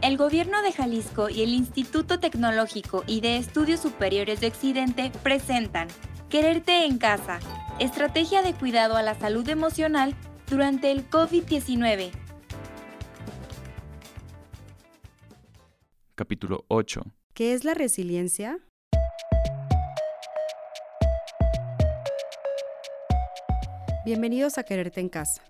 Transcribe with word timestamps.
El 0.00 0.16
Gobierno 0.16 0.62
de 0.62 0.70
Jalisco 0.70 1.28
y 1.28 1.42
el 1.42 1.52
Instituto 1.52 2.20
Tecnológico 2.20 3.02
y 3.08 3.20
de 3.20 3.36
Estudios 3.36 3.80
Superiores 3.80 4.40
de 4.40 4.46
Occidente 4.46 5.10
presentan 5.24 5.88
Quererte 6.28 6.84
en 6.84 6.98
casa, 6.98 7.40
estrategia 7.80 8.42
de 8.42 8.54
cuidado 8.54 8.96
a 8.96 9.02
la 9.02 9.18
salud 9.18 9.48
emocional 9.48 10.14
durante 10.48 10.92
el 10.92 11.10
COVID-19. 11.10 12.12
Capítulo 16.14 16.64
8. 16.68 17.02
¿Qué 17.34 17.54
es 17.54 17.64
la 17.64 17.74
resiliencia? 17.74 18.60
Bienvenidos 24.04 24.58
a 24.58 24.62
Quererte 24.62 25.00
en 25.00 25.08
casa. 25.08 25.42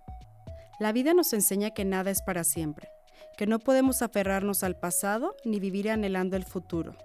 La 0.81 0.93
vida 0.93 1.13
nos 1.13 1.35
enseña 1.35 1.71
que 1.73 1.85
nada 1.85 2.11
es 2.11 2.23
para 2.23 2.45
siempre 2.45 2.89
que 3.39 3.47
no 3.47 3.61
podemos 3.61 4.03
aferrarnos 4.03 4.65
al 4.65 4.77
pasado 4.77 5.37
ni 5.45 5.61
vivir 5.61 5.89
anhelando 5.91 6.37
el 6.37 6.45
futuro. 6.45 6.97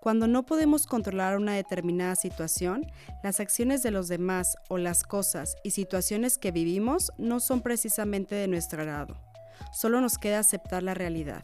Cuando 0.00 0.28
no 0.28 0.44
podemos 0.44 0.86
controlar 0.86 1.38
una 1.38 1.54
determinada 1.54 2.14
situación, 2.14 2.82
las 3.24 3.40
acciones 3.40 3.82
de 3.82 3.90
los 3.90 4.06
demás 4.06 4.56
o 4.68 4.76
las 4.76 5.02
cosas 5.02 5.56
y 5.64 5.70
situaciones 5.70 6.36
que 6.36 6.52
vivimos 6.52 7.10
no 7.16 7.40
son 7.40 7.62
precisamente 7.62 8.34
de 8.34 8.48
nuestro 8.48 8.82
agrado. 8.82 9.16
Solo 9.72 10.02
nos 10.02 10.18
queda 10.18 10.40
aceptar 10.40 10.82
la 10.82 10.92
realidad. 10.92 11.42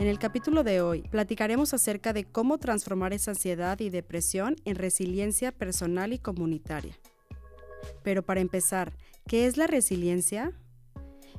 En 0.00 0.06
el 0.06 0.18
capítulo 0.18 0.64
de 0.64 0.80
hoy 0.80 1.02
platicaremos 1.02 1.74
acerca 1.74 2.14
de 2.14 2.24
cómo 2.24 2.56
transformar 2.56 3.12
esa 3.12 3.32
ansiedad 3.32 3.78
y 3.80 3.90
depresión 3.90 4.56
en 4.64 4.76
resiliencia 4.76 5.52
personal 5.52 6.14
y 6.14 6.18
comunitaria. 6.18 6.98
Pero 8.02 8.22
para 8.22 8.40
empezar, 8.40 8.94
¿qué 9.28 9.44
es 9.44 9.58
la 9.58 9.66
resiliencia? 9.66 10.52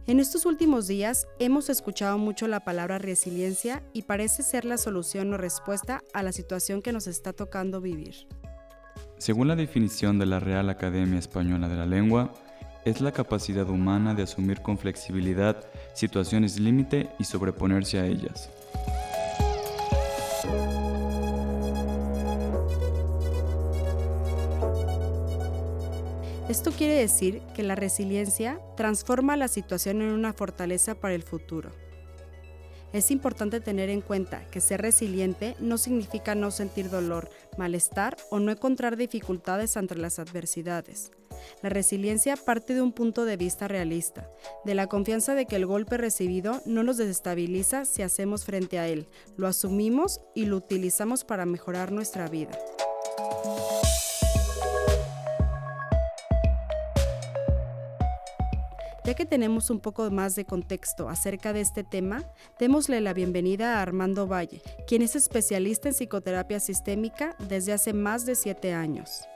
En 0.06 0.20
estos 0.20 0.46
últimos 0.46 0.86
días 0.86 1.26
hemos 1.40 1.72
escuchado 1.72 2.20
mucho 2.20 2.48
la 2.48 2.60
palabra 2.60 3.00
resiliencia 3.00 3.82
y 3.94 4.04
parece 4.04 4.44
ser 4.44 4.64
la 4.64 4.78
solución 4.78 5.34
o 5.34 5.38
respuesta 5.38 6.04
a 6.14 6.22
la 6.22 6.32
situación 6.32 6.84
que 6.84 6.94
nos 6.94 7.08
está 7.08 7.34
tocando 7.34 7.82
vivir. 7.82 8.28
Según 9.18 9.48
la 9.48 9.56
definición 9.56 10.20
de 10.20 10.28
la 10.28 10.40
Real 10.40 10.70
Academia 10.70 11.18
Española 11.18 11.68
de 11.68 11.78
la 11.78 11.88
Lengua, 11.88 12.32
es 12.86 13.02
la 13.02 13.12
capacidad 13.12 13.70
humana 13.70 14.14
de 14.14 14.24
asumir 14.24 14.62
con 14.62 14.78
flexibilidad 14.78 15.64
situaciones 15.94 16.60
límite 16.60 17.10
y 17.20 17.24
sobreponerse 17.24 18.00
a 18.00 18.06
ellas. 18.06 18.50
Esto 26.50 26.72
quiere 26.72 26.96
decir 26.96 27.42
que 27.56 27.64
la 27.64 27.76
resiliencia 27.76 28.60
transforma 28.76 29.38
la 29.38 29.48
situación 29.48 30.02
en 30.02 30.10
una 30.10 30.34
fortaleza 30.34 30.96
para 30.96 31.14
el 31.14 31.24
futuro. 31.24 31.72
Es 32.94 33.10
importante 33.10 33.62
tener 33.62 33.90
en 33.90 34.02
cuenta 34.02 34.44
que 34.52 34.60
ser 34.60 34.82
resiliente 34.82 35.56
no 35.60 35.78
significa 35.78 36.36
no 36.36 36.52
sentir 36.52 36.90
dolor, 36.90 37.30
malestar 37.58 38.18
o 38.30 38.40
no 38.40 38.52
encontrar 38.52 38.98
dificultades 38.98 39.78
ante 39.78 39.96
las 39.96 40.20
adversidades. 40.20 41.12
La 41.62 41.70
resiliencia 41.70 42.36
parte 42.36 42.74
de 42.74 42.82
un 42.82 42.92
punto 42.92 43.26
de 43.26 43.38
vista 43.38 43.68
realista, 43.68 44.30
de 44.66 44.76
la 44.76 44.88
confianza 44.88 45.36
de 45.36 45.46
que 45.46 45.56
el 45.56 45.66
golpe 45.66 45.98
recibido 45.98 46.62
no 46.66 46.84
nos 46.84 46.98
desestabiliza 46.98 47.86
si 47.86 48.02
hacemos 48.02 48.44
frente 48.44 48.78
a 48.78 48.88
él, 48.88 49.08
lo 49.38 49.48
asumimos 49.48 50.20
y 50.36 50.46
lo 50.46 50.58
utilizamos 50.58 51.24
para 51.24 51.46
mejorar 51.46 51.92
nuestra 51.92 52.28
vida. 52.28 52.52
Ya 59.12 59.16
que 59.16 59.26
tenemos 59.26 59.70
un 59.70 59.82
poco 59.82 60.10
más 60.10 60.38
de 60.38 60.46
contexto 60.46 61.10
acerca 61.10 61.52
de 61.52 61.60
este 61.60 61.84
tema, 61.84 62.24
démosle 62.58 63.02
la 63.02 63.14
bienvenida 63.14 63.76
a 63.76 63.82
Armando 63.82 64.26
Valle, 64.26 64.62
quien 64.88 65.02
es 65.02 65.18
especialista 65.18 65.90
en 65.90 65.96
psicoterapia 65.96 66.62
sistémica 66.62 67.36
desde 67.50 67.74
hace 67.74 67.92
más 67.92 68.26
de 68.26 68.36
siete 68.36 68.72
años. 68.72 69.28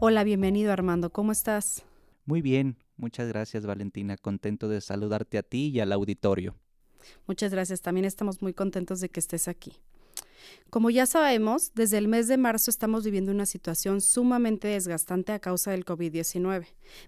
Hola, 0.00 0.24
bienvenido 0.24 0.72
Armando, 0.72 1.10
¿cómo 1.10 1.30
estás? 1.30 1.84
Muy 2.24 2.42
bien, 2.42 2.76
muchas 2.96 3.28
gracias 3.28 3.64
Valentina, 3.64 4.16
contento 4.16 4.68
de 4.68 4.80
saludarte 4.80 5.38
a 5.38 5.44
ti 5.44 5.68
y 5.68 5.78
al 5.78 5.92
auditorio. 5.92 6.56
Muchas 7.28 7.52
gracias, 7.52 7.82
también 7.82 8.04
estamos 8.04 8.42
muy 8.42 8.52
contentos 8.52 8.98
de 8.98 9.10
que 9.10 9.20
estés 9.20 9.46
aquí. 9.46 9.74
Como 10.70 10.90
ya 10.90 11.06
sabemos, 11.06 11.72
desde 11.74 11.98
el 11.98 12.08
mes 12.08 12.28
de 12.28 12.36
marzo 12.36 12.70
estamos 12.70 13.04
viviendo 13.04 13.30
una 13.30 13.46
situación 13.46 14.00
sumamente 14.00 14.68
desgastante 14.68 15.32
a 15.32 15.38
causa 15.38 15.70
del 15.70 15.84
COVID-19. 15.84 16.66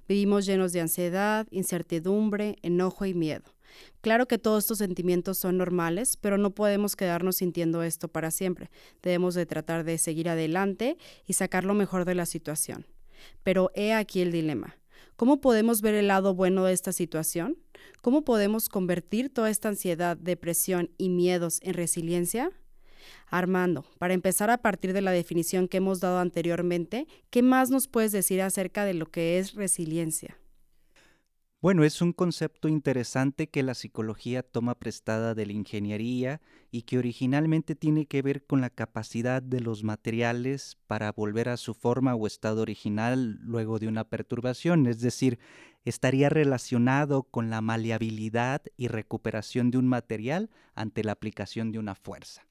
Vivimos 0.08 0.46
llenos 0.46 0.72
de 0.72 0.80
ansiedad, 0.80 1.46
incertidumbre, 1.50 2.56
enojo 2.62 3.06
y 3.06 3.14
miedo. 3.14 3.56
Claro 4.00 4.26
que 4.26 4.38
todos 4.38 4.64
estos 4.64 4.78
sentimientos 4.78 5.38
son 5.38 5.56
normales, 5.56 6.16
pero 6.16 6.38
no 6.38 6.50
podemos 6.50 6.96
quedarnos 6.96 7.36
sintiendo 7.36 7.82
esto 7.82 8.08
para 8.08 8.30
siempre. 8.30 8.70
Debemos 9.02 9.34
de 9.34 9.46
tratar 9.46 9.84
de 9.84 9.98
seguir 9.98 10.28
adelante 10.28 10.96
y 11.26 11.32
sacar 11.32 11.64
lo 11.64 11.74
mejor 11.74 12.04
de 12.04 12.14
la 12.14 12.26
situación. 12.26 12.86
Pero 13.42 13.70
he 13.74 13.92
aquí 13.92 14.20
el 14.20 14.32
dilema. 14.32 14.76
¿Cómo 15.16 15.40
podemos 15.40 15.80
ver 15.80 15.94
el 15.94 16.08
lado 16.08 16.34
bueno 16.34 16.64
de 16.64 16.74
esta 16.74 16.92
situación? 16.92 17.56
¿Cómo 18.02 18.22
podemos 18.22 18.68
convertir 18.68 19.32
toda 19.32 19.50
esta 19.50 19.68
ansiedad, 19.68 20.16
depresión 20.16 20.90
y 20.98 21.08
miedos 21.08 21.58
en 21.62 21.74
resiliencia? 21.74 22.50
Armando, 23.28 23.84
para 23.98 24.14
empezar 24.14 24.50
a 24.50 24.58
partir 24.58 24.92
de 24.92 25.02
la 25.02 25.10
definición 25.10 25.68
que 25.68 25.78
hemos 25.78 26.00
dado 26.00 26.18
anteriormente, 26.18 27.06
¿qué 27.30 27.42
más 27.42 27.70
nos 27.70 27.88
puedes 27.88 28.12
decir 28.12 28.42
acerca 28.42 28.84
de 28.84 28.94
lo 28.94 29.06
que 29.06 29.38
es 29.38 29.54
resiliencia? 29.54 30.38
Bueno, 31.62 31.84
es 31.84 32.02
un 32.02 32.12
concepto 32.12 32.68
interesante 32.68 33.48
que 33.48 33.62
la 33.62 33.74
psicología 33.74 34.42
toma 34.42 34.78
prestada 34.78 35.34
de 35.34 35.46
la 35.46 35.52
ingeniería 35.52 36.40
y 36.70 36.82
que 36.82 36.96
originalmente 36.96 37.74
tiene 37.74 38.06
que 38.06 38.22
ver 38.22 38.44
con 38.44 38.60
la 38.60 38.70
capacidad 38.70 39.42
de 39.42 39.60
los 39.60 39.82
materiales 39.82 40.76
para 40.86 41.10
volver 41.10 41.48
a 41.48 41.56
su 41.56 41.74
forma 41.74 42.14
o 42.14 42.26
estado 42.26 42.62
original 42.62 43.38
luego 43.40 43.78
de 43.78 43.88
una 43.88 44.04
perturbación, 44.04 44.86
es 44.86 45.00
decir, 45.00 45.40
estaría 45.84 46.28
relacionado 46.28 47.24
con 47.24 47.48
la 47.48 47.62
maleabilidad 47.62 48.62
y 48.76 48.88
recuperación 48.88 49.72
de 49.72 49.78
un 49.78 49.88
material 49.88 50.50
ante 50.74 51.02
la 51.02 51.12
aplicación 51.12 51.72
de 51.72 51.78
una 51.78 51.94
fuerza. 51.94 52.45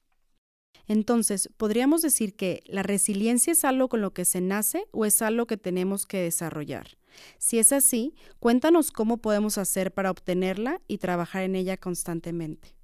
Entonces, 0.88 1.50
¿podríamos 1.56 2.02
decir 2.02 2.36
que 2.36 2.62
la 2.66 2.82
resiliencia 2.82 3.52
es 3.52 3.64
algo 3.64 3.88
con 3.88 4.00
lo 4.00 4.12
que 4.12 4.24
se 4.24 4.40
nace 4.40 4.86
o 4.92 5.04
es 5.04 5.20
algo 5.22 5.46
que 5.46 5.56
tenemos 5.56 6.06
que 6.06 6.18
desarrollar? 6.18 6.96
Si 7.38 7.58
es 7.58 7.72
así, 7.72 8.14
cuéntanos 8.38 8.92
cómo 8.92 9.18
podemos 9.18 9.58
hacer 9.58 9.92
para 9.92 10.10
obtenerla 10.10 10.80
y 10.86 10.98
trabajar 10.98 11.42
en 11.42 11.56
ella 11.56 11.76
constantemente. 11.76 12.76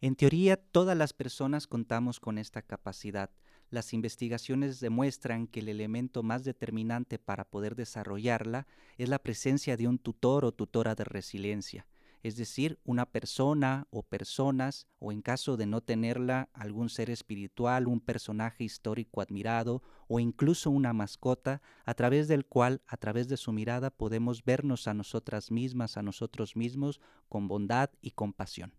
En 0.00 0.14
teoría, 0.14 0.56
todas 0.56 0.96
las 0.96 1.12
personas 1.12 1.66
contamos 1.66 2.20
con 2.20 2.38
esta 2.38 2.62
capacidad. 2.62 3.30
Las 3.70 3.94
investigaciones 3.94 4.80
demuestran 4.80 5.46
que 5.46 5.60
el 5.60 5.68
elemento 5.68 6.22
más 6.22 6.44
determinante 6.44 7.18
para 7.18 7.44
poder 7.44 7.74
desarrollarla 7.74 8.66
es 8.98 9.08
la 9.08 9.18
presencia 9.18 9.76
de 9.76 9.88
un 9.88 9.98
tutor 9.98 10.44
o 10.44 10.52
tutora 10.52 10.94
de 10.94 11.04
resiliencia 11.04 11.86
es 12.22 12.36
decir, 12.36 12.78
una 12.84 13.06
persona 13.06 13.86
o 13.90 14.02
personas, 14.02 14.86
o 14.98 15.12
en 15.12 15.22
caso 15.22 15.56
de 15.56 15.66
no 15.66 15.80
tenerla, 15.80 16.48
algún 16.52 16.88
ser 16.88 17.10
espiritual, 17.10 17.88
un 17.88 18.00
personaje 18.00 18.64
histórico 18.64 19.20
admirado, 19.20 19.82
o 20.08 20.20
incluso 20.20 20.70
una 20.70 20.92
mascota, 20.92 21.62
a 21.84 21.94
través 21.94 22.28
del 22.28 22.46
cual, 22.46 22.82
a 22.86 22.96
través 22.96 23.28
de 23.28 23.36
su 23.36 23.52
mirada, 23.52 23.90
podemos 23.90 24.44
vernos 24.44 24.86
a 24.86 24.94
nosotras 24.94 25.50
mismas, 25.50 25.96
a 25.96 26.02
nosotros 26.02 26.56
mismos, 26.56 27.00
con 27.28 27.48
bondad 27.48 27.90
y 28.00 28.12
compasión. 28.12 28.72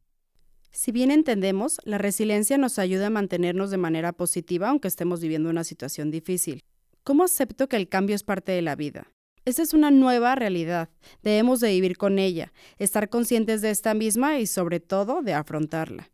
Si 0.71 0.91
bien 0.91 1.11
entendemos, 1.11 1.79
la 1.83 1.99
resiliencia 1.99 2.57
nos 2.57 2.79
ayuda 2.79 3.07
a 3.07 3.11
mantenernos 3.11 3.69
de 3.69 3.77
manera 3.77 4.11
positiva 4.11 4.69
aunque 4.69 4.87
estemos 4.87 5.21
viviendo 5.21 5.49
una 5.49 5.63
situación 5.63 6.09
difícil. 6.09 6.63
¿Cómo 7.03 7.23
acepto 7.23 7.67
que 7.67 7.75
el 7.75 7.89
cambio 7.89 8.15
es 8.15 8.23
parte 8.23 8.53
de 8.53 8.61
la 8.61 8.75
vida? 8.75 9.11
Esta 9.45 9.61
es 9.61 9.73
una 9.73 9.91
nueva 9.91 10.35
realidad. 10.35 10.89
Debemos 11.21 11.59
de 11.59 11.69
vivir 11.69 11.97
con 11.97 12.17
ella, 12.17 12.53
estar 12.77 13.09
conscientes 13.09 13.61
de 13.61 13.71
esta 13.71 13.93
misma 13.93 14.39
y 14.39 14.47
sobre 14.47 14.79
todo 14.79 15.21
de 15.21 15.33
afrontarla. 15.33 16.09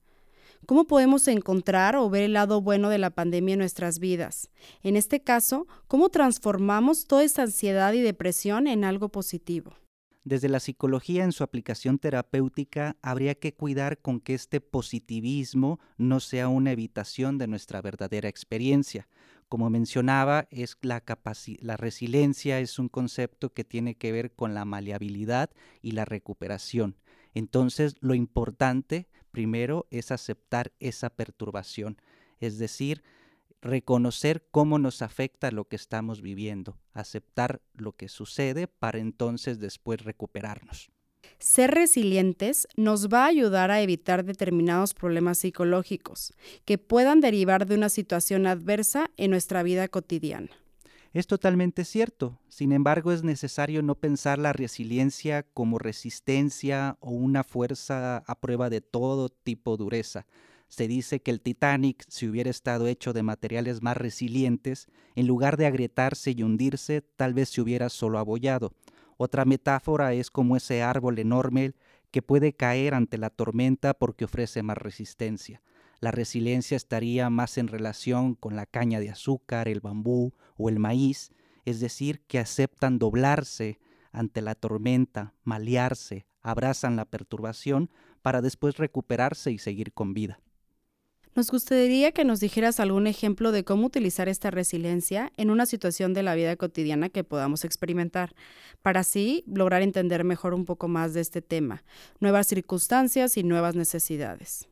¿Cómo 0.66 0.88
podemos 0.88 1.28
encontrar 1.28 1.96
o 1.96 2.10
ver 2.10 2.24
el 2.24 2.34
lado 2.34 2.60
bueno 2.62 2.90
de 2.90 2.98
la 2.98 3.12
pandemia 3.12 3.54
en 3.54 3.60
nuestras 3.60 4.00
vidas? 4.00 4.50
En 4.82 4.96
este 4.96 5.22
caso, 5.22 5.68
¿cómo 5.88 6.10
transformamos 6.10 7.06
toda 7.06 7.24
esta 7.24 7.44
ansiedad 7.44 7.94
y 7.94 8.02
depresión 8.02 8.68
en 8.68 8.84
algo 8.84 9.10
positivo? 9.10 9.74
Desde 10.24 10.50
la 10.50 10.60
psicología 10.60 11.24
en 11.24 11.32
su 11.32 11.44
aplicación 11.44 11.98
terapéutica 11.98 12.98
habría 13.02 13.36
que 13.36 13.54
cuidar 13.54 14.00
con 14.00 14.20
que 14.20 14.34
este 14.34 14.60
positivismo 14.60 15.80
no 15.98 16.20
sea 16.20 16.50
una 16.50 16.72
evitación 16.72 17.38
de 17.38 17.48
nuestra 17.48 17.82
verdadera 17.82 18.28
experiencia, 18.28 19.08
como 19.50 19.70
mencionaba, 19.70 20.48
es 20.52 20.78
la, 20.82 21.04
la 21.62 21.78
resiliencia 21.78 22.60
es 22.60 22.78
un 22.80 22.88
concepto 22.88 23.52
que 23.52 23.64
tiene 23.64 23.96
que 23.96 24.12
ver 24.12 24.32
con 24.32 24.54
la 24.54 24.64
maleabilidad 24.64 25.50
y 25.82 25.92
la 25.92 26.06
recuperación. 26.06 26.96
Entonces, 27.34 27.96
lo 28.00 28.14
importante 28.14 29.10
primero 29.32 29.88
es 29.90 30.12
aceptar 30.12 30.72
esa 30.80 31.10
perturbación, 31.10 31.98
es 32.40 32.60
decir, 32.60 33.04
reconocer 33.62 34.48
cómo 34.52 34.80
nos 34.80 35.02
afecta 35.02 35.52
lo 35.52 35.68
que 35.68 35.76
estamos 35.76 36.22
viviendo, 36.22 36.78
aceptar 36.94 37.62
lo 37.74 37.94
que 37.94 38.08
sucede 38.08 38.68
para 38.68 39.00
entonces 39.00 39.60
después 39.60 40.04
recuperarnos. 40.04 40.92
Ser 41.38 41.72
resilientes 41.72 42.68
nos 42.76 43.08
va 43.08 43.26
a 43.26 43.28
ayudar 43.28 43.72
a 43.72 43.82
evitar 43.82 44.26
determinados 44.26 44.94
problemas 44.94 45.38
psicológicos 45.38 46.34
que 46.66 46.78
puedan 46.78 47.22
derivar 47.22 47.66
de 47.66 47.76
una 47.76 47.90
situación 47.90 48.48
adversa 48.48 49.12
en 49.18 49.32
nuestra 49.32 49.64
vida 49.64 49.88
cotidiana. 49.88 50.50
Es 51.14 51.26
totalmente 51.26 51.86
cierto. 51.86 52.40
Sin 52.50 52.72
embargo, 52.72 53.12
es 53.12 53.24
necesario 53.24 53.82
no 53.82 53.96
pensar 53.96 54.38
la 54.38 54.54
resiliencia 54.54 55.44
como 55.44 55.80
resistencia 55.80 56.98
o 57.00 57.12
una 57.12 57.44
fuerza 57.44 58.18
a 58.18 58.36
prueba 58.36 58.70
de 58.70 58.82
todo 58.82 59.30
tipo 59.30 59.76
dureza. 59.76 60.28
Se 60.68 60.88
dice 60.88 61.20
que 61.20 61.32
el 61.32 61.42
Titanic, 61.42 62.06
si 62.08 62.28
hubiera 62.28 62.52
estado 62.52 62.86
hecho 62.86 63.12
de 63.12 63.24
materiales 63.24 63.82
más 63.82 63.98
resilientes, 63.98 64.88
en 65.16 65.26
lugar 65.26 65.58
de 65.58 65.66
agrietarse 65.66 66.36
y 66.38 66.44
hundirse, 66.44 67.02
tal 67.02 67.34
vez 67.34 67.50
se 67.50 67.62
hubiera 67.62 67.90
solo 67.90 68.20
abollado. 68.20 68.72
Otra 69.22 69.44
metáfora 69.44 70.14
es 70.14 70.32
como 70.32 70.56
ese 70.56 70.82
árbol 70.82 71.20
enorme 71.20 71.74
que 72.10 72.22
puede 72.22 72.54
caer 72.54 72.94
ante 72.94 73.18
la 73.18 73.30
tormenta 73.30 73.94
porque 73.94 74.24
ofrece 74.24 74.64
más 74.64 74.78
resistencia. 74.78 75.62
La 76.00 76.12
resiliencia 76.12 76.78
estaría 76.78 77.30
más 77.30 77.58
en 77.58 77.68
relación 77.68 78.34
con 78.34 78.56
la 78.56 78.66
caña 78.66 79.02
de 79.02 79.10
azúcar, 79.10 79.68
el 79.68 79.82
bambú 79.82 80.32
o 80.56 80.70
el 80.70 80.80
maíz, 80.80 81.34
es 81.66 81.82
decir, 81.82 82.22
que 82.28 82.40
aceptan 82.40 82.98
doblarse 82.98 83.82
ante 84.14 84.42
la 84.42 84.56
tormenta, 84.56 85.34
malearse, 85.44 86.26
abrazan 86.42 86.96
la 86.96 87.04
perturbación 87.04 87.90
para 88.22 88.42
después 88.42 88.78
recuperarse 88.78 89.52
y 89.52 89.58
seguir 89.58 89.92
con 89.92 90.14
vida. 90.14 90.40
Nos 91.36 91.52
gustaría 91.52 92.12
que 92.12 92.26
nos 92.26 92.40
dijeras 92.40 92.80
algún 92.80 93.06
ejemplo 93.06 93.52
de 93.52 93.64
cómo 93.64 93.86
utilizar 93.86 94.28
esta 94.28 94.50
resiliencia 94.52 95.32
en 95.38 95.52
una 95.52 95.66
situación 95.66 96.14
de 96.14 96.24
la 96.24 96.36
vida 96.36 96.56
cotidiana 96.56 97.10
que 97.10 97.24
podamos 97.24 97.64
experimentar, 97.66 98.34
para 98.82 99.02
así 99.02 99.44
lograr 99.48 99.82
entender 99.82 100.24
mejor 100.24 100.54
un 100.54 100.66
poco 100.66 100.88
más 100.88 101.14
de 101.14 101.22
este 101.22 101.42
tema, 101.42 101.84
nuevas 102.20 102.48
circunstancias 102.48 103.38
y 103.38 103.44
nuevas 103.44 103.76
necesidades. 103.76 104.68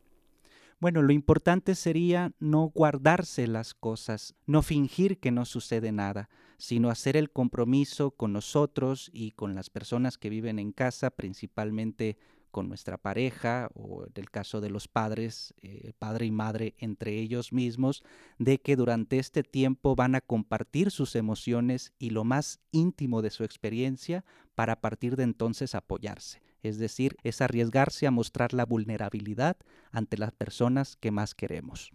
Bueno, 0.79 1.01
lo 1.01 1.11
importante 1.11 1.73
sería 1.73 2.33
no 2.39 2.71
guardarse 2.73 3.47
las 3.47 3.73
cosas, 3.73 4.35
no 4.45 4.61
fingir 4.61 5.19
que 5.19 5.31
no 5.31 5.45
sucede 5.45 5.91
nada, 5.91 6.29
sino 6.57 6.89
hacer 6.89 7.17
el 7.17 7.31
compromiso 7.31 8.11
con 8.11 8.33
nosotros 8.33 9.09
y 9.13 9.31
con 9.31 9.55
las 9.55 9.69
personas 9.69 10.17
que 10.17 10.29
viven 10.29 10.59
en 10.59 10.71
casa, 10.71 11.11
principalmente 11.11 12.17
con 12.57 12.69
nuestra 12.69 12.97
pareja 12.97 13.69
o 13.75 14.05
en 14.05 14.13
el 14.15 14.31
caso 14.31 14.61
de 14.61 14.71
los 14.71 14.87
padres, 14.87 15.53
eh, 15.61 15.93
padre 15.99 16.25
y 16.25 16.31
madre 16.31 16.73
entre 16.79 17.19
ellos 17.19 17.53
mismos, 17.53 18.03
de 18.39 18.59
que 18.59 18.75
durante 18.75 19.19
este 19.19 19.43
tiempo 19.43 19.95
van 19.95 20.15
a 20.15 20.21
compartir 20.21 20.89
sus 20.89 21.15
emociones 21.15 21.93
y 21.99 22.09
lo 22.09 22.23
más 22.23 22.59
íntimo 22.71 23.21
de 23.21 23.29
su 23.29 23.43
experiencia 23.43 24.25
para 24.55 24.73
a 24.73 24.81
partir 24.81 25.17
de 25.17 25.23
entonces 25.23 25.75
apoyarse 25.75 26.41
es 26.63 26.79
decir, 26.79 27.15
es 27.23 27.41
arriesgarse 27.41 28.07
a 28.07 28.11
mostrar 28.11 28.51
la 28.51 28.65
vulnerabilidad 28.65 29.57
ante 29.91 30.17
las 30.17 30.31
personas 30.31 30.97
que 30.97 31.11
más 31.11 31.35
queremos. 31.35 31.91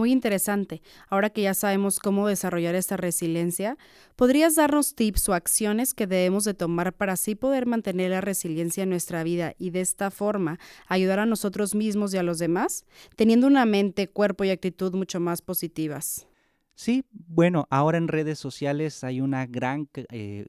Muy 0.00 0.12
interesante. 0.12 0.80
Ahora 1.10 1.28
que 1.28 1.42
ya 1.42 1.52
sabemos 1.52 1.98
cómo 1.98 2.26
desarrollar 2.26 2.74
esta 2.74 2.96
resiliencia, 2.96 3.76
¿podrías 4.16 4.54
darnos 4.54 4.94
tips 4.94 5.28
o 5.28 5.34
acciones 5.34 5.92
que 5.92 6.06
debemos 6.06 6.44
de 6.44 6.54
tomar 6.54 6.94
para 6.94 7.12
así 7.12 7.34
poder 7.34 7.66
mantener 7.66 8.10
la 8.10 8.22
resiliencia 8.22 8.84
en 8.84 8.88
nuestra 8.88 9.22
vida 9.24 9.52
y 9.58 9.68
de 9.68 9.82
esta 9.82 10.10
forma 10.10 10.58
ayudar 10.86 11.18
a 11.18 11.26
nosotros 11.26 11.74
mismos 11.74 12.14
y 12.14 12.16
a 12.16 12.22
los 12.22 12.38
demás, 12.38 12.86
teniendo 13.14 13.46
una 13.46 13.66
mente, 13.66 14.08
cuerpo 14.08 14.44
y 14.44 14.48
actitud 14.48 14.94
mucho 14.94 15.20
más 15.20 15.42
positivas? 15.42 16.26
Sí, 16.74 17.04
bueno, 17.12 17.66
ahora 17.68 17.98
en 17.98 18.08
redes 18.08 18.38
sociales 18.38 19.04
hay 19.04 19.20
una 19.20 19.44
gran 19.44 19.86
eh, 20.08 20.46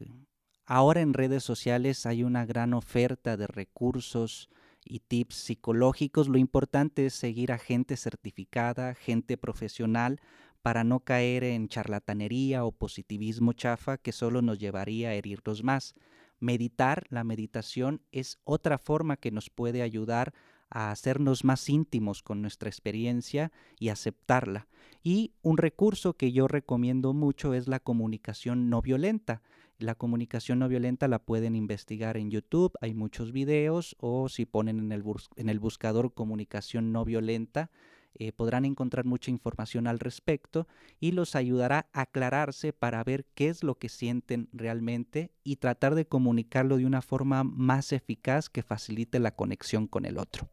Ahora 0.66 1.02
en 1.02 1.14
redes 1.14 1.44
sociales 1.44 2.06
hay 2.06 2.24
una 2.24 2.46
gran 2.46 2.74
oferta 2.74 3.36
de 3.36 3.48
recursos 3.48 4.50
y 4.86 5.00
tips 5.00 5.36
psicológicos. 5.36 6.28
Lo 6.28 6.38
importante 6.38 7.06
es 7.06 7.14
seguir 7.14 7.52
a 7.52 7.58
gente 7.58 7.98
certificada, 7.98 8.96
gente 8.96 9.38
profesional, 9.38 10.20
para 10.62 10.84
no 10.84 11.00
caer 11.00 11.44
en 11.44 11.68
charlatanería 11.68 12.66
o 12.66 12.72
positivismo 12.72 13.54
chafa 13.54 13.98
que 13.98 14.12
solo 14.12 14.42
nos 14.42 14.60
llevaría 14.60 15.10
a 15.10 15.14
herirnos 15.14 15.64
más. 15.64 15.96
Meditar, 16.40 17.06
la 17.10 17.24
meditación 17.24 18.02
es 18.12 18.40
otra 18.44 18.78
forma 18.78 19.18
que 19.18 19.32
nos 19.32 19.50
puede 19.50 19.82
ayudar 19.82 20.34
a 20.70 20.90
hacernos 20.92 21.44
más 21.44 21.68
íntimos 21.70 22.24
con 22.24 22.42
nuestra 22.42 22.70
experiencia 22.70 23.52
y 23.78 23.90
aceptarla. 23.90 24.68
Y 25.04 25.34
un 25.42 25.58
recurso 25.58 26.14
que 26.14 26.32
yo 26.32 26.48
recomiendo 26.48 27.14
mucho 27.14 27.54
es 27.54 27.68
la 27.68 27.80
comunicación 27.80 28.70
no 28.70 28.82
violenta. 28.82 29.42
La 29.82 29.96
comunicación 29.96 30.60
no 30.60 30.68
violenta 30.68 31.08
la 31.08 31.18
pueden 31.18 31.56
investigar 31.56 32.16
en 32.16 32.30
YouTube, 32.30 32.78
hay 32.82 32.94
muchos 32.94 33.32
videos 33.32 33.96
o 34.00 34.30
si 34.30 34.46
ponen 34.46 34.78
en 34.78 34.92
el, 34.92 35.04
en 35.38 35.50
el 35.50 35.60
buscador 35.60 36.14
comunicación 36.14 36.92
no 36.92 37.04
violenta, 37.04 37.72
eh, 38.14 38.32
podrán 38.32 38.66
encontrar 38.66 39.06
mucha 39.06 39.32
información 39.32 39.88
al 39.88 39.98
respecto 39.98 40.68
y 41.00 41.14
los 41.14 41.36
ayudará 41.36 41.90
a 41.94 42.02
aclararse 42.02 42.74
para 42.74 43.04
ver 43.04 43.26
qué 43.34 43.48
es 43.48 43.64
lo 43.64 43.74
que 43.74 43.90
sienten 43.90 44.50
realmente 44.54 45.32
y 45.44 45.56
tratar 45.56 45.96
de 45.96 46.06
comunicarlo 46.06 46.78
de 46.78 46.86
una 46.86 47.02
forma 47.02 47.44
más 47.44 47.92
eficaz 47.92 48.50
que 48.50 48.62
facilite 48.62 49.18
la 49.20 49.36
conexión 49.36 49.88
con 49.88 50.06
el 50.06 50.20
otro. 50.20 50.48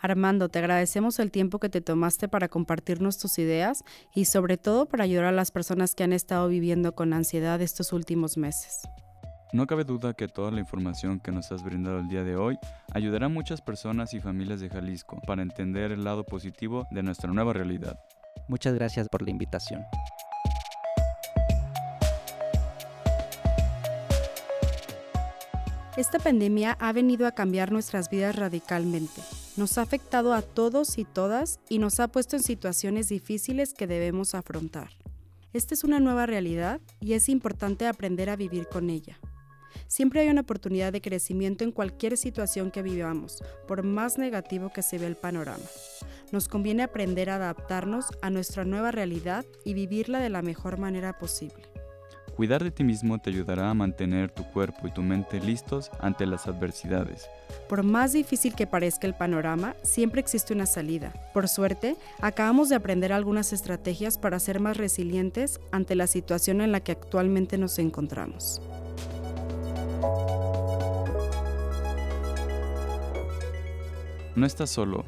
Armando, 0.00 0.48
te 0.48 0.58
agradecemos 0.58 1.18
el 1.18 1.30
tiempo 1.30 1.58
que 1.58 1.68
te 1.68 1.80
tomaste 1.80 2.28
para 2.28 2.48
compartirnos 2.48 3.18
tus 3.18 3.38
ideas 3.38 3.82
y 4.14 4.26
sobre 4.26 4.56
todo 4.56 4.86
para 4.86 5.04
ayudar 5.04 5.26
a 5.26 5.32
las 5.32 5.50
personas 5.50 5.94
que 5.94 6.04
han 6.04 6.12
estado 6.12 6.48
viviendo 6.48 6.94
con 6.94 7.12
ansiedad 7.12 7.60
estos 7.60 7.92
últimos 7.92 8.36
meses. 8.36 8.82
No 9.52 9.66
cabe 9.66 9.84
duda 9.84 10.12
que 10.12 10.28
toda 10.28 10.50
la 10.50 10.60
información 10.60 11.20
que 11.20 11.32
nos 11.32 11.50
has 11.52 11.62
brindado 11.62 12.00
el 12.00 12.08
día 12.08 12.24
de 12.24 12.36
hoy 12.36 12.58
ayudará 12.92 13.26
a 13.26 13.30
muchas 13.30 13.60
personas 13.62 14.12
y 14.12 14.20
familias 14.20 14.60
de 14.60 14.68
Jalisco 14.68 15.20
para 15.26 15.42
entender 15.42 15.92
el 15.92 16.04
lado 16.04 16.24
positivo 16.24 16.86
de 16.90 17.02
nuestra 17.02 17.32
nueva 17.32 17.52
realidad. 17.52 17.98
Muchas 18.48 18.74
gracias 18.74 19.08
por 19.08 19.22
la 19.22 19.30
invitación. 19.30 19.82
Esta 25.96 26.18
pandemia 26.18 26.76
ha 26.78 26.92
venido 26.92 27.26
a 27.26 27.32
cambiar 27.32 27.72
nuestras 27.72 28.10
vidas 28.10 28.36
radicalmente. 28.36 29.22
Nos 29.56 29.78
ha 29.78 29.82
afectado 29.82 30.34
a 30.34 30.42
todos 30.42 30.98
y 30.98 31.04
todas 31.04 31.60
y 31.70 31.78
nos 31.78 31.98
ha 31.98 32.08
puesto 32.08 32.36
en 32.36 32.42
situaciones 32.42 33.08
difíciles 33.08 33.72
que 33.72 33.86
debemos 33.86 34.34
afrontar. 34.34 34.90
Esta 35.54 35.72
es 35.72 35.82
una 35.82 35.98
nueva 35.98 36.26
realidad 36.26 36.82
y 37.00 37.14
es 37.14 37.30
importante 37.30 37.86
aprender 37.86 38.28
a 38.28 38.36
vivir 38.36 38.68
con 38.68 38.90
ella. 38.90 39.18
Siempre 39.88 40.20
hay 40.20 40.28
una 40.28 40.42
oportunidad 40.42 40.92
de 40.92 41.00
crecimiento 41.00 41.64
en 41.64 41.72
cualquier 41.72 42.18
situación 42.18 42.70
que 42.70 42.82
vivamos, 42.82 43.42
por 43.66 43.82
más 43.82 44.18
negativo 44.18 44.70
que 44.74 44.82
se 44.82 44.98
vea 44.98 45.08
el 45.08 45.16
panorama. 45.16 45.64
Nos 46.32 46.48
conviene 46.48 46.82
aprender 46.82 47.30
a 47.30 47.36
adaptarnos 47.36 48.06
a 48.20 48.28
nuestra 48.28 48.66
nueva 48.66 48.90
realidad 48.90 49.46
y 49.64 49.72
vivirla 49.72 50.20
de 50.20 50.28
la 50.28 50.42
mejor 50.42 50.78
manera 50.78 51.18
posible. 51.18 51.75
Cuidar 52.36 52.62
de 52.62 52.70
ti 52.70 52.84
mismo 52.84 53.18
te 53.18 53.30
ayudará 53.30 53.70
a 53.70 53.74
mantener 53.74 54.30
tu 54.30 54.44
cuerpo 54.44 54.86
y 54.86 54.90
tu 54.90 55.00
mente 55.00 55.40
listos 55.40 55.90
ante 56.00 56.26
las 56.26 56.46
adversidades. 56.46 57.30
Por 57.66 57.82
más 57.82 58.12
difícil 58.12 58.54
que 58.54 58.66
parezca 58.66 59.06
el 59.06 59.14
panorama, 59.14 59.74
siempre 59.82 60.20
existe 60.20 60.52
una 60.52 60.66
salida. 60.66 61.14
Por 61.32 61.48
suerte, 61.48 61.96
acabamos 62.20 62.68
de 62.68 62.76
aprender 62.76 63.14
algunas 63.14 63.54
estrategias 63.54 64.18
para 64.18 64.38
ser 64.38 64.60
más 64.60 64.76
resilientes 64.76 65.60
ante 65.70 65.94
la 65.94 66.06
situación 66.06 66.60
en 66.60 66.72
la 66.72 66.80
que 66.80 66.92
actualmente 66.92 67.56
nos 67.56 67.78
encontramos. 67.78 68.60
No 74.34 74.44
estás 74.44 74.68
solo. 74.68 75.06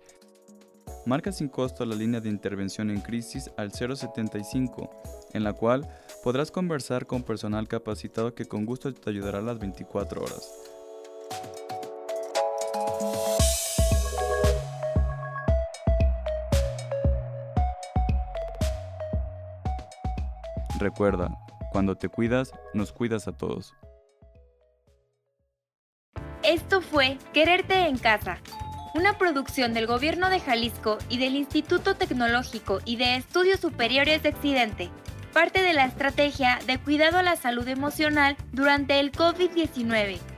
Marca 1.06 1.34
sin 1.34 1.50
costo 1.50 1.86
la 1.86 1.96
línea 1.96 2.22
de 2.22 2.30
intervención 2.30 2.90
en 2.90 3.02
crisis 3.02 3.52
al 3.58 3.74
075, 3.74 4.90
en 5.34 5.44
la 5.44 5.52
cual 5.54 5.86
podrás 6.24 6.52
conversar 6.52 7.06
con 7.06 7.24
personal 7.24 7.68
capacitado 7.68 8.34
que 8.34 8.46
con 8.46 8.66
gusto 8.66 8.94
te 8.94 9.10
ayudará 9.10 9.42
las 9.42 9.60
24 9.60 10.24
horas. 10.24 10.54
Recuerda, 20.80 21.38
cuando 21.76 21.98
te 21.98 22.08
cuidas, 22.08 22.54
nos 22.74 22.94
cuidas 22.94 23.28
a 23.28 23.34
todos. 23.34 23.74
Esto 26.42 26.80
fue 26.80 27.18
Quererte 27.34 27.88
en 27.90 27.98
Casa, 27.98 28.40
una 28.94 29.18
producción 29.18 29.74
del 29.74 29.86
Gobierno 29.86 30.30
de 30.30 30.40
Jalisco 30.40 31.00
y 31.10 31.18
del 31.18 31.36
Instituto 31.36 31.96
Tecnológico 31.96 32.80
y 32.86 32.96
de 32.96 33.18
Estudios 33.18 33.60
Superiores 33.60 34.24
de 34.24 34.30
Occidente. 34.30 34.90
parte 35.34 35.64
de 35.64 35.74
la 35.74 35.84
estrategia 35.84 36.60
de 36.66 36.78
cuidado 36.78 37.18
a 37.18 37.24
la 37.24 37.36
salud 37.36 37.68
emocional 37.68 38.38
durante 38.54 39.02
el 39.02 39.12
COVID-19 39.12 40.35